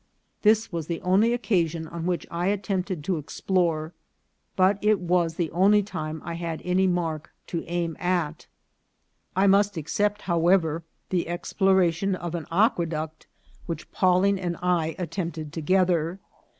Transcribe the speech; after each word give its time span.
This 0.41 0.71
was 0.71 0.87
the 0.87 0.99
only 1.01 1.29
occa 1.29 1.69
sion 1.69 1.87
on 1.87 2.07
which 2.07 2.25
I 2.31 2.47
attempted 2.47 3.03
to 3.03 3.17
explore, 3.19 3.93
for 4.57 4.75
it 4.81 4.99
was 4.99 5.35
the 5.35 5.51
only 5.51 5.83
time 5.83 6.23
I 6.25 6.33
had 6.33 6.59
any 6.65 6.87
mark 6.87 7.29
to 7.53 7.63
aim 7.67 7.95
at. 7.99 8.47
I 9.35 9.45
must 9.45 9.77
except, 9.77 10.23
however, 10.23 10.81
the 11.11 11.27
exploration 11.27 12.15
of 12.15 12.33
an 12.33 12.47
aque 12.51 12.89
duct 12.89 13.27
which 13.67 13.91
Pawling 13.91 14.39
and 14.39 14.57
I 14.59 14.95
attempted 14.97 15.53
together. 15.53 16.19